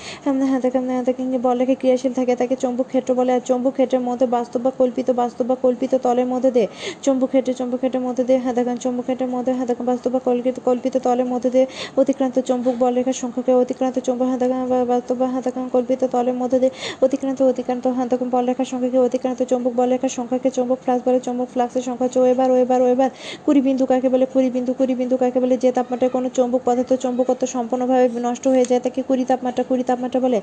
[0.52, 4.70] হাতাকান হাতাকান বলরেখা ক্রিয়াশীল থাকে, তাকে চৌম্বক ক্ষেত্র বলে। আর চৌম্বক ক্ষেত্রের মধ্যে বাস্তব বা
[4.80, 6.68] কল্পিত, বাস্তব বা কল্পিত তলের মধ্যে দিয়ে,
[7.04, 10.94] চৌম্বক ক্ষেত্রে, চৌম্বক ক্ষেত্রের মধ্যে দিয়ে, হাতাকান চৌম্বক ক্ষেত্রের মধ্যে, হাতাকান বাস্তব বা কল্পিত কল্পিত
[11.06, 11.66] তলের মধ্যে দিয়ে
[12.08, 16.72] অতিক্রান্ত চৌম্বক বলরেখার সংখ্যাকে অতিক্রান্ত চৌম্বক হাতাকান বা বাস্তব হাতাকান কল্পিত তলের মধ্যে দিয়ে
[17.06, 22.06] অতিক্রান্ত অতিক্রান্ত হাতাকান বলরেখার সংখ্যাকে অতিক্রান্ত চৌম্বক বলরেখার সংখ্যাকে চৌম্বক ফ্লাক্স বলে, চৌম্বক ফ্লাক্সের সংখ্যা
[22.06, 23.10] হচ্ছে ওয়েবার ওয়েবার ওয়েবার।
[23.44, 24.24] কুড়ি বিন্দু কাকে বলে?
[24.32, 25.54] কুড়ি বিন্দু কুড়ি বিন্দু কাকে বলে?
[25.64, 30.20] যে তাপমাত্রায় কোনো চৌম্বক পদার্থ চৌম্বকত্ব সম্পূর্ণভাবে নষ্ট হয়ে যায়, তাকে কুড়ি তাপমাত্রা কুড়ি তাপমাত্রা
[30.26, 30.38] বলে।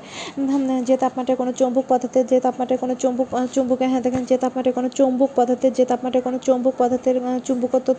[0.88, 4.88] যে তাপমাত্রায় কোনো চৌম্বক পদার্থের, যে তাপমাত্রায় কোনো চৌম্বক চৌম্বকে হ্যাঁ দেখেন, যে তাপমাত্রায় কোনো
[4.98, 7.90] চৌম্বক পদার্থের, যে তাপমাত্রায় কোনো চৌম্বক পদার্থের চুম্বকত্ব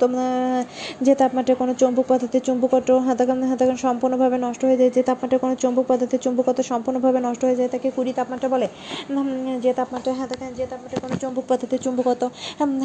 [1.05, 5.53] যে তাপমাত্রায় কোনো চৌম্বক পদার্থের, চুম্বকত্ব হাতাকান হাতাকান সম্পূর্ণভাবে নষ্ট হয়ে যায়, যে তাপমাত্রায় কোনো
[5.63, 8.67] চৌম্বক পদার্থের চুম্বকত্ব সম্পূর্ণভাবে নষ্ট হয়ে যায় তাকে কুড়ি তাপমাত্রা বলে।
[9.63, 12.23] যে তাপমাত্রায় হ্যাঁ দেখেন, যে তাপমাত্রায় কোনো চৌম্বক পদার্থের চুম্বকত্ব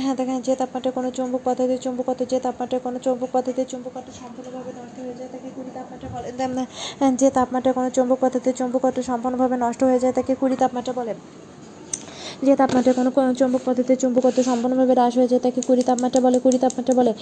[0.04, 4.70] হ্যাঁ দেখেন, যে তাপমাত্রা কোনো চৌম্বক পদার্থের চুম্বকত্ব, যে তাপমাত্রায় কোনো চৌম্বক পদার্থের চুম্বকত্ব সম্পূর্ণভাবে
[4.80, 6.28] নষ্ট হয়ে যায় তাকে কুড়ি তাপমাত্রা বলে।
[7.20, 11.12] যে তাপমাত্রায় কোনো চৌম্বক পদার্থের চুম্বকত্ব সম্পূর্ণভাবে নষ্ট হয়ে যায় তাকে কুড়ি তাপমাত্রা বলে।
[12.46, 16.58] যে তাপমাত্রা কোনো চৌম্বক পদার্থের চুম্বকত্ব সম্পূর্ণভাবে হ্রাস হয়ে যায় তাকে কুড়ি তাপমাত্রা বলে, কুড়ি
[16.64, 17.12] তাপমাত্রা বলে।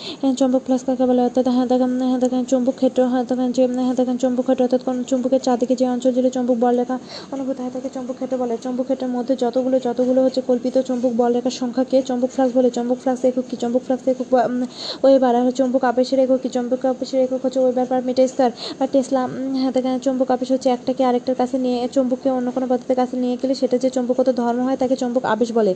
[0.40, 1.20] চৌম্বক ফ্লাক্স কাকে বলে?
[1.28, 4.82] অর্থাৎ হ্যাঁ দেখেন হ্যাঁ দেখেন, চৌম্বক ক্ষেত্র হ্যাঁ দেখেন, যে হ্যাঁ দেখেন, চৌম্বক ক্ষেত্র, অর্থাৎ
[4.88, 6.96] কোনো চুম্বকের চারদিকে যে অঞ্চল জুড়ে চৌম্বক বলরেখা
[7.34, 11.54] অনুভূত হয়, তাকে চৌম্বক ক্ষেত্র বলে। চৌম্বক ক্ষেত্রের মধ্যে যতগুলো যতগুলো হচ্ছে কল্পিত চৌম্বক বলরেখার
[11.60, 13.56] সংখ্যাকে চৌম্বক ফ্লাক্স বলে। চৌম্বক ফ্লাক্স একক কি?
[13.62, 14.28] চৌম্বক ফ্লাক্স একক
[15.04, 16.48] ওয়েবার, আর চৌম্বক আবেশের একক কি?
[16.56, 19.22] চৌম্বক আবেশের একক হচ্ছে ওয়েবার পার মিটার স্কয়ার বা টেসলা
[19.60, 23.36] হ্যাঁ দেখেন, চৌম্বক আবেশ হচ্ছে একটাকে আরেকটার কাছে নিয়ে, চৌম্বককে অন্য কোনো পদার্থের কাছে নিয়ে
[23.40, 25.72] গেলে সেটা যে চৌম্বকত ধর্ম হয়, তাকে চৌম্বক আবেশ বলে।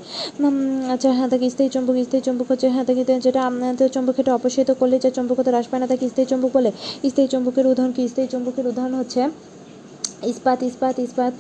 [0.95, 3.89] আচ্ছা হ্যাঁ তাকে স্থায়ী চুম্বক, স্থায়ী চম্বক হচ্ছে হ্যাঁ তাকে যেটা আপনাদের
[4.23, 6.71] এটা অপসারিত করলে যে চুম্বকতা হ্রাস পায় না, তাকে স্থায়ী চুম্বক বলে।
[7.11, 8.03] স্থায়ী চুম্বকের উদাহরণ কি?
[8.13, 9.23] স্থায়ী চুম্বকের উদাহরণ হচ্ছে
[10.33, 11.33] ইস্পাত ইস্পাত ইস্পাত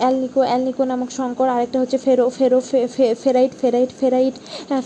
[0.00, 2.58] অ্যালনিকো অ্যালনিকো নামক সংকর আরেকটা হচ্ছে ferro ferro
[3.22, 4.34] ferrite ferrite ferrite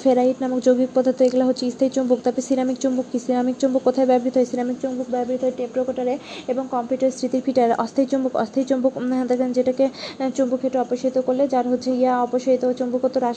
[0.02, 3.18] ferrite নামক যৌগিক পদার্থ, এগুলো হচ্ছে স্থায়ী চুম্বক, তারপরে সিরামিক চুম্বক কি?
[3.26, 4.48] সিরামিক চুম্বক কোথায় ব্যবহৃত হয়?
[4.50, 5.70] সিরামিক চুম্বক ব্যবহৃত হয় টেপ
[6.52, 8.92] এবং কম্পিউটার স্মৃতির ফিটারে অস্থায়ী চুম্বক অস্থায়ী চুম্বক
[9.30, 9.84] দেখেন যেটাকে
[10.36, 13.36] চুম্বক ক্ষেত্রে অপসারিত করলে, যার হচ্ছে ইয়া অপসারিত চুম্বকত্ব হ্রাস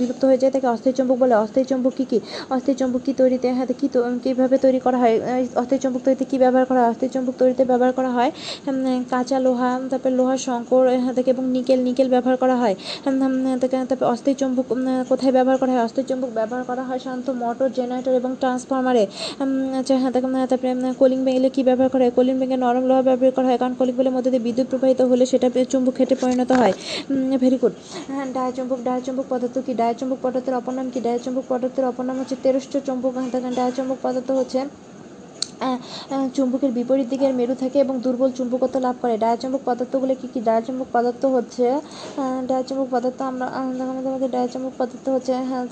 [0.00, 2.18] বিলুপ্ত হয়ে যায়, তাকে অস্থায়ী চুম্বক বলে। অস্থায়ী চুম্বক কী কী?
[2.54, 3.86] অস্থায়ী চুম্বক কী তৈরিতে হ্যাঁ কী
[4.24, 5.14] কীভাবে তৈরি করা হয়?
[5.60, 6.90] অস্থায়ী চুম্বক তৈরিতে কী ব্যবহার করা হয়?
[6.92, 8.30] অস্থায়ী চুম্বক তৈরিতে ব্যবহার করা হয়
[9.12, 10.82] কাঁচা লোহা, তারপরে লোহা শঙ্কর
[11.16, 12.74] থেকে এবং নিকেল নিকেল ব্যবহার করা হয়।
[13.62, 14.34] তারপরে অস্থায়ী
[15.10, 15.82] কোথায় ব্যবহার করা হয়?
[15.86, 19.04] অস্থায়ী চুম্বক ব্যবহার করা হয় সাধারণত মোটর, জেনারেটর এবং ট্রান্সফরমারে।
[19.80, 20.70] আচ্ছা হ্যাঁ তারপরে
[21.02, 22.14] কলিং বেঙ্গলে কী ব্যবহার করা হয়?
[22.18, 25.24] কলিং বেঙ্গে নরম লোহা ব্যবহার করা হয়, কারণ কলিং বেলের মধ্যে দিয়ে বিদ্যুৎ প্রবাহিত হলে
[25.32, 26.74] সেটা চুম্বক ক্ষেত্রে পরিণত হয়।
[27.42, 27.74] ভেরি গুড
[28.14, 29.72] হ্যাঁ ডায়াচুম্বক ডায়াচুম্বক পদার্থ কি?
[29.80, 30.98] ডায়াচুম্বক পদার্থের অপর নাম কি?
[31.06, 33.12] ডায়াচুম্বক পদার্থের অপর নাম হচ্ছে তেরস্ট চুম্বক
[33.58, 34.60] ডায়াচুম্বক পদার্থ হচ্ছে
[36.36, 40.40] চুম্বকের বিপরীত দিকের মেরু থাকে এবং দুর্বল চুম্বকত্ব লাভ করে। ডায়াচুম্বক পদার্থগুলো কী কি?
[40.48, 41.66] ডায়াচুম্বক পদার্থ হচ্ছে
[42.48, 43.46] ডায়াচুম্বক পদার্থ আমরা
[44.12, 45.64] আমাদের ডায়াচুম্বক পদার্থ হচ্ছে হ্যাঁ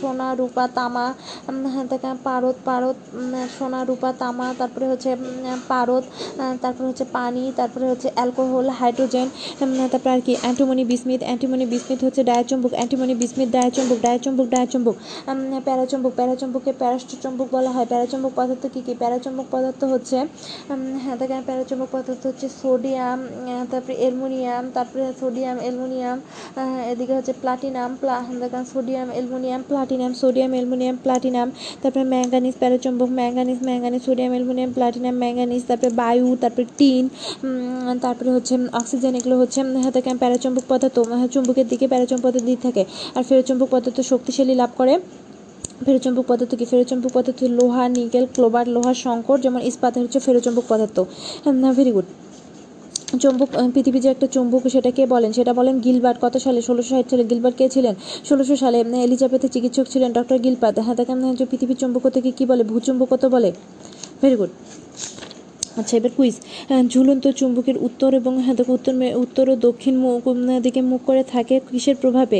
[0.00, 1.06] সোনা, রূপা, তামা
[1.74, 2.96] হ্যাঁ পারদ পারদ
[3.56, 5.10] সোনা, রূপা, তামা, তারপরে হচ্ছে
[5.70, 6.04] পারদ
[6.62, 9.26] তারপরে হচ্ছে পানি, তারপরে হচ্ছে অ্যালকোহল, হাইড্রোজেন
[9.92, 14.96] তারপরে আর কি, অ্যান্টিমনি বিসমিথ অ্যান্টিমনি বিসমিথ হচ্ছে ডায়াচুম্বক, অ্যান্টিমনি বিসমিথ ডায়াচুম্বক ডায়াচুম্বক ডায়াচুম্বক
[15.66, 18.92] প্যারাচুম্বক, প্যারাচুম্বককে প্যারাস্টোচুম্বক বলা হয়। প্যারাচুম্বক পদার্থ কী কী?
[19.02, 20.18] প্যারাচুম্বক পদার্থ হচ্ছে
[21.02, 23.18] হ্যাঁ দেখেন প্যারাচুম্বক পদার্থ হচ্ছে সোডিয়াম
[23.70, 26.18] তারপরে অ্যালুমিনিয়াম তারপরে সোডিয়াম অ্যালুমিনিয়াম
[26.92, 28.16] এদিকে হচ্ছে platinum প্লা
[28.74, 31.48] sodium aluminium platinum sodium aluminium platinum
[31.82, 37.04] তারপরে manganese প্যারাচুম্বক manganese manganese sodium aluminium platinum manganese তারপরে বায়ু তারপরে টিন
[38.04, 42.58] তারপরে হচ্ছে অক্সিজেন এগুলো হচ্ছে হ্যাঁ দেখেন প্যারাচুম্বক পদার্থ হ্যাঁ, চুম্বকের দিকে প্যারাচুম্বক পদার্থ দিক
[42.66, 42.82] থাকে
[43.16, 44.94] আর ফেরোচুম্বক পদার্থ শক্তিশালী লাভ করে।
[45.86, 46.64] ফেরোচুম্বক পদার্থ কি?
[46.72, 50.96] ফেরোচম্বুক পদার্থ লোহা, নিকেল, ক্লোবার লোহার শঙ্কর, যেমন ইস্পাত হচ্ছে ফেরোচম্বুক পদার্থ।
[51.78, 52.08] ভেরি গুড
[53.22, 55.30] চম্বুক পৃথিবী যে একটা চুম্বক, সেটা কে বলেন?
[55.38, 56.60] সেটা বলেন গিলবার্ট। কত সালে?
[56.68, 57.94] ষোলোশো ষাট সালে গিলবার্ট কে ছিলেন?
[58.28, 61.12] ষোলোশো সালে এলিজাবেথের চিকিৎসক ছিলেন ডক্টর গিলপাত হ্যাঁ তাকে
[61.50, 62.62] পৃথিবীর চুম্বকত্বকে কী বলে?
[62.70, 63.50] ভূচুম্বকত্ব বলে?
[64.22, 64.52] ভেরি গুড
[65.78, 66.34] আচ্ছা এবার কুইজ
[66.92, 69.94] ঝুলন্ত চুম্বকের উত্তর এবং হ্যাঁ দেখো, উত্তর উত্তর ও দক্ষিণ
[70.66, 72.38] দিকে মুখ করে থাকে কিসের প্রভাবে?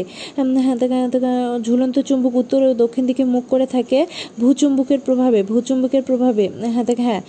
[0.65, 3.99] হ্যাঁ দেখো হ্যাঁ ঝুলন্ত চুম্বক উত্তর ও দক্ষিণ দিকে মুখ করে থাকে
[4.41, 7.21] ভূচুম্বকের প্রভাবে ভূচুম্বকের প্রভাবে। হ্যাঁ দেখ হ্যাঁ।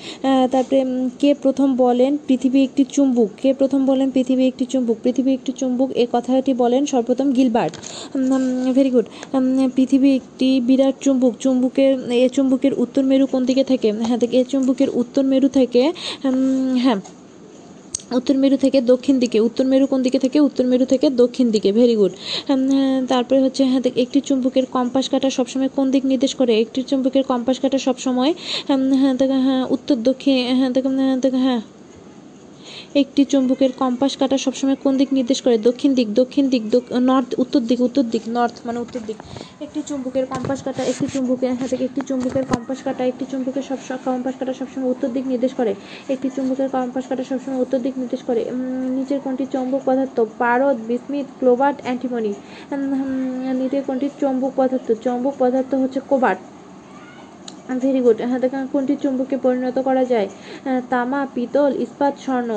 [0.54, 0.80] তারপরে
[1.22, 3.30] কে প্রথম বলেন পৃথিবী একটি চুম্বক?
[3.42, 4.98] কে প্রথম বলেন পৃথিবী একটি চুম্বক?
[5.04, 7.74] পৃথিবী একটি চুম্বক এই কথাটি বলেন সর্বপ্রথম গিলবার্ট।
[8.76, 9.06] ভেরি গুড
[9.76, 11.94] পৃথিবী একটি বিরাট চুম্বক। চুম্বকের
[12.26, 13.90] এ চুম্বকের উত্তর মেরু কোন দিকে থাকে?
[14.08, 15.82] হ্যাঁ দেখ, এ চুম্বকের উত্তর মেরু থেকে
[16.78, 17.00] হ্যাঁ।
[18.12, 20.38] উত্তর মেরু থেকে দক্ষিণ দিকে, উত্তর মেরু কোন দিকে থেকে?
[20.40, 22.12] উত্তর মেরু থেকে দক্ষিণ দিকে ভেরি গুড
[23.10, 26.54] তারপরে হচ্ছে হ্যাঁ একটি চুম্বকের কম্পাস কাটা সবসময় কোন দিক নির্দেশ করে?
[26.62, 28.32] একটি চুম্বকের কম্পাস কাটা সবসময়
[28.68, 28.80] হ্যাঁ
[29.42, 31.62] হ্যাঁ উত্তর দক্ষিণ হ্যাঁ হ্যাঁ হ্যাঁ
[32.96, 35.56] একটি চুম্বকের কম্পাস কাটা সবসময় কোন দিক নির্দেশ করে?
[35.68, 36.64] দক্ষিণ দিক দক্ষিণ দিক
[37.10, 39.18] নর্থ উত্তর দিক উত্তর দিক নর্থ মানে উত্তর দিক।
[39.66, 44.36] একটি চুম্বকের কম্পাস কাটা একটি চুম্বকের হাতে একটি চুম্বকের কম্পাস কাটা একটি চুম্বকের সব কম্পাস
[44.40, 45.72] কাটা সবসময় উত্তর দিক নির্দেশ করে।
[46.14, 48.42] একটি চুম্বকের কম্পাস কাটা সবসময় উত্তর দিক নির্দেশ করে।
[48.98, 52.34] নিচের কোনটি চৌম্বক পদার্থ, পারদ বিসমিথ ক্লোবার্ট, অ্যান্টিমনি।
[53.62, 56.42] নিচের কোনটি চৌম্বক পদার্থ। চৌম্বক পদার্থ হচ্ছে কোবার্ট।
[57.80, 58.18] ভেরি গুড
[58.72, 60.28] কোনটি চুম্বকে পরিণত করা যায়।
[60.90, 62.50] তামা, পিতল, ইস্পাত, স্বর্ণ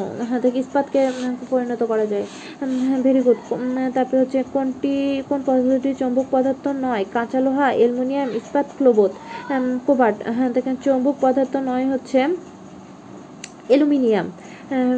[0.43, 1.01] দেখে ইস্পাতকে
[1.51, 2.27] পরিণত করা যায়।
[3.03, 3.39] Very good.
[3.95, 4.95] তারপরে হচ্ছে কোনটি,
[5.29, 7.05] কোন পদার্থটি চুম্বক পদার্থ নয়?
[7.13, 9.13] কাঁচা লোহা, অ্যালুমিনিয়াম, ইস্পাত, ক্লোবত।
[9.87, 12.19] কোবাল্ট হ্যাঁ দেখেন চুম্বক পদার্থ নয় হচ্ছে
[13.69, 14.27] অ্যালুমিনিয়াম।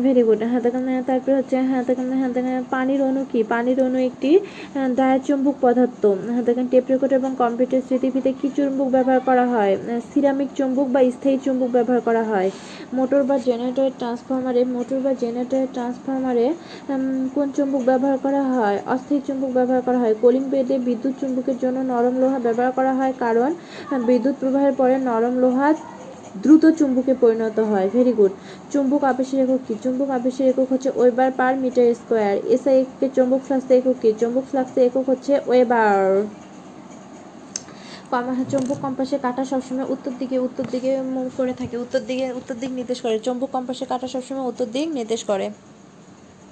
[0.05, 1.57] ভেরি গুড দেখেন তারপরে হচ্ছে
[1.88, 3.40] দেখেন হ্যাঁ দেখেন পানির অণু কি?
[3.52, 6.02] পানির অণু একটি আহ, দায়াচুম্বক পদার্থ।
[6.46, 9.72] দেখেন টেপ রেকর্ড এবং কম্পিউটার স্মৃতিপিতে কি চুম্বক ব্যবহার করা হয়?
[10.11, 12.48] সিরামিক চুম্বক বা স্থায়ী চুম্বক ব্যবহার করা হয়।
[12.96, 16.46] মোটর বা জেনারেটর ট্রান্সফরমারে মোটর বা জেনারেটর ট্রান্সফরমারে
[17.35, 18.79] কোন চুম্বক ব্যবহার করা হয়?
[18.87, 23.12] অস্থায়ী চুম্বক ব্যবহার করা হয়। কলিং বেদে বিদ্যুৎ চুম্বকের জন্য নরম লোহা ব্যবহার করা হয়
[23.18, 23.50] কারণ
[24.09, 25.68] বিদ্যুৎ প্রবাহের পরে নরম লোহা
[26.42, 28.33] দ্রুত চুম্বকে পরিণত হয়। ভেরি গুড
[28.72, 29.75] চুম্বক আবেশের একক কি?
[29.85, 32.35] চুম্বক আবেশের একক হচ্ছে weber per metre square.
[32.55, 34.11] SI কে চুম্বক ফ্লাক্সের একক কি?
[34.20, 36.01] চুম্বক ফ্লাক্সের একক হচ্ছে ওয়েবার।
[38.53, 42.70] চুম্বক কম্পাসে কাটা সবসময় উত্তর দিকে উত্তর দিকে মুভ করে থাকে। উত্তর দিকে, উত্তর দিক
[42.70, 45.46] নির্দেশ করে। চুম্বক কম্পাসে কাটা সবসময় উত্তর দিক নির্দেশ করে।